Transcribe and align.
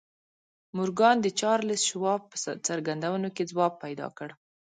مورګان 0.75 1.15
د 1.21 1.27
چارليس 1.39 1.81
شواب 1.89 2.21
په 2.31 2.35
څرګندونو 2.67 3.27
کې 3.35 3.43
ځواب 3.51 3.73
پيدا 3.83 4.07
کړ. 4.17 4.29